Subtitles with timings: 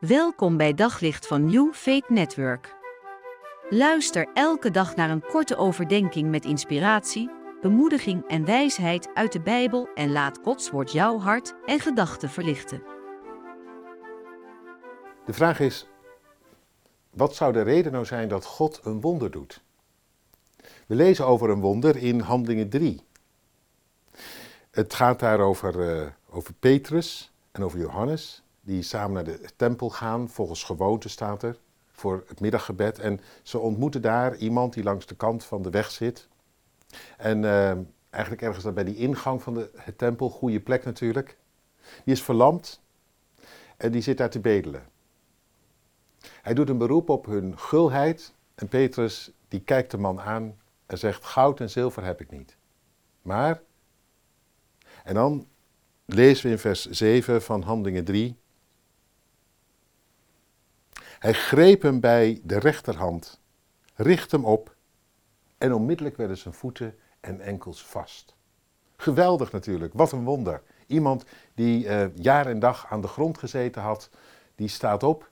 [0.00, 2.74] Welkom bij Daglicht van New Faith Network.
[3.70, 7.30] Luister elke dag naar een korte overdenking met inspiratie,
[7.60, 12.82] bemoediging en wijsheid uit de Bijbel en laat Gods woord jouw hart en gedachten verlichten.
[15.26, 15.86] De vraag is:
[17.10, 19.62] wat zou de reden nou zijn dat God een wonder doet?
[20.86, 23.04] We lezen over een wonder in Handelingen 3.
[24.70, 29.90] Het gaat daar over, uh, over Petrus en over Johannes die samen naar de tempel
[29.90, 31.58] gaan, volgens gewoonte staat er,
[31.90, 32.98] voor het middaggebed.
[32.98, 36.28] En ze ontmoeten daar iemand die langs de kant van de weg zit.
[37.16, 37.72] En uh,
[38.10, 41.36] eigenlijk ergens daar bij die ingang van de het tempel, goede plek natuurlijk.
[42.04, 42.80] Die is verlamd
[43.76, 44.82] en die zit daar te bedelen.
[46.42, 50.56] Hij doet een beroep op hun gulheid en Petrus die kijkt de man aan
[50.86, 52.56] en zegt: Goud en zilver heb ik niet.
[53.22, 53.62] Maar,
[55.04, 55.46] en dan
[56.04, 58.36] lezen we in vers 7 van Handelingen 3.
[61.20, 63.40] Hij greep hem bij de rechterhand,
[63.94, 64.76] richt hem op
[65.58, 68.36] en onmiddellijk werden zijn voeten en enkels vast.
[68.96, 70.62] Geweldig natuurlijk, wat een wonder.
[70.86, 74.10] Iemand die uh, jaar en dag aan de grond gezeten had,
[74.54, 75.30] die staat op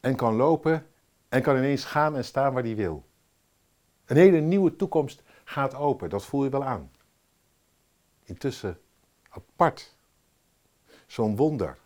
[0.00, 0.86] en kan lopen
[1.28, 3.04] en kan ineens gaan en staan waar hij wil.
[4.04, 6.90] Een hele nieuwe toekomst gaat open, dat voel je wel aan.
[8.24, 8.80] Intussen
[9.28, 9.96] apart.
[11.06, 11.78] Zo'n wonder.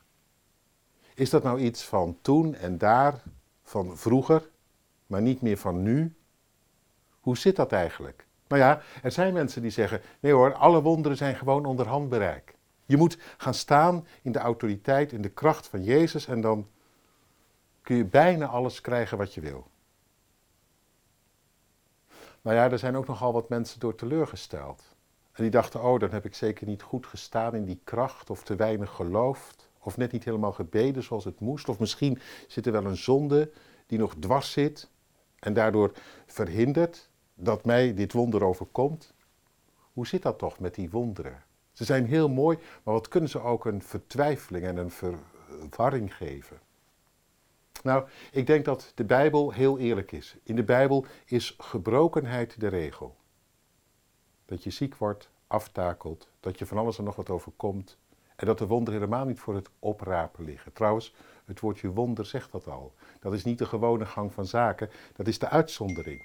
[1.23, 3.23] Is dat nou iets van toen en daar,
[3.63, 4.49] van vroeger,
[5.07, 6.15] maar niet meer van nu?
[7.21, 8.27] Hoe zit dat eigenlijk?
[8.49, 12.55] Nou ja, er zijn mensen die zeggen: nee hoor, alle wonderen zijn gewoon onder handbereik.
[12.85, 16.69] Je moet gaan staan in de autoriteit, in de kracht van Jezus en dan
[17.83, 19.67] kun je bijna alles krijgen wat je wil.
[22.41, 24.83] Nou ja, er zijn ook nogal wat mensen door teleurgesteld.
[25.33, 28.43] En die dachten: oh, dan heb ik zeker niet goed gestaan in die kracht of
[28.43, 29.71] te weinig geloofd.
[29.83, 31.69] Of net niet helemaal gebeden zoals het moest.
[31.69, 33.51] Of misschien zit er wel een zonde
[33.87, 34.91] die nog dwars zit
[35.39, 35.93] en daardoor
[36.27, 39.15] verhindert dat mij dit wonder overkomt.
[39.93, 41.43] Hoe zit dat toch met die wonderen?
[41.73, 46.61] Ze zijn heel mooi, maar wat kunnen ze ook een vertwijfeling en een verwarring geven?
[47.83, 50.37] Nou, ik denk dat de Bijbel heel eerlijk is.
[50.43, 53.17] In de Bijbel is gebrokenheid de regel.
[54.45, 57.99] Dat je ziek wordt, aftakelt, dat je van alles en nog wat overkomt,
[58.43, 60.73] en dat de wonderen helemaal niet voor het oprapen liggen.
[60.73, 61.15] Trouwens,
[61.45, 62.95] het woordje wonder zegt dat al.
[63.21, 66.23] Dat is niet de gewone gang van zaken, dat is de uitzondering.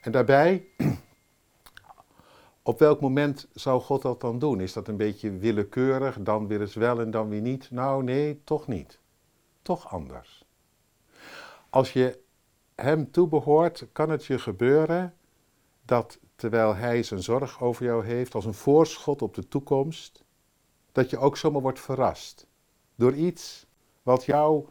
[0.00, 0.64] En daarbij,
[2.62, 4.60] op welk moment zou God dat dan doen?
[4.60, 7.70] Is dat een beetje willekeurig, dan weer eens wel en dan weer niet?
[7.70, 8.98] Nou, nee, toch niet.
[9.62, 10.44] Toch anders.
[11.70, 12.18] Als je
[12.74, 15.14] Hem toebehoort, kan het je gebeuren
[15.84, 20.24] dat terwijl Hij zijn zorg over jou heeft, als een voorschot op de toekomst,
[20.92, 22.46] dat je ook zomaar wordt verrast
[22.94, 23.66] door iets
[24.02, 24.68] wat jouw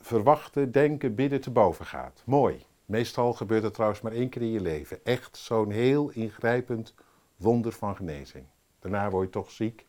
[0.00, 2.22] verwachten, denken, bidden te boven gaat.
[2.26, 2.66] Mooi.
[2.84, 5.04] Meestal gebeurt het trouwens maar één keer in je leven.
[5.04, 6.94] Echt zo'n heel ingrijpend
[7.36, 8.44] wonder van genezing.
[8.78, 9.86] Daarna word je toch ziek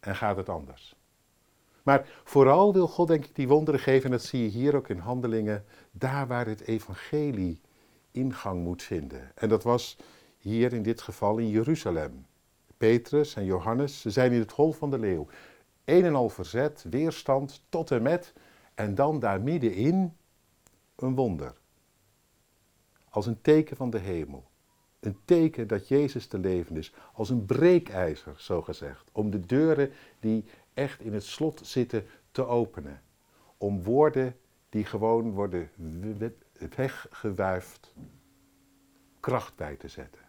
[0.00, 0.96] en gaat het anders.
[1.82, 4.88] Maar vooral wil God denk ik die wonderen geven, en dat zie je hier ook
[4.88, 7.60] in handelingen, daar waar het evangelie
[8.10, 9.32] ingang moet vinden.
[9.34, 9.96] En dat was
[10.38, 12.26] hier in dit geval in Jeruzalem.
[12.76, 15.26] Petrus en Johannes, ze zijn in het hol van de leeuw.
[15.84, 18.32] Een en al verzet, weerstand, tot en met,
[18.74, 20.16] en dan daar middenin
[20.96, 21.54] een wonder.
[23.08, 24.50] Als een teken van de hemel.
[25.00, 26.92] Een teken dat Jezus te leven is.
[27.12, 29.10] Als een breekijzer, zo gezegd.
[29.12, 33.02] Om de deuren die echt in het slot zitten te openen.
[33.58, 34.36] Om woorden
[34.68, 35.70] die gewoon worden
[36.76, 37.94] weggewuifd,
[39.20, 40.22] kracht bij te zetten.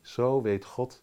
[0.00, 1.02] Zo weet God